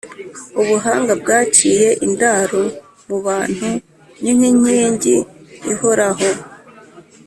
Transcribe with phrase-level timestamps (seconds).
[0.61, 2.61] Ubuhanga Bwaciye indaro
[3.07, 3.69] mu bantu,
[4.21, 5.15] ni inkingi
[5.71, 6.27] ihoraho,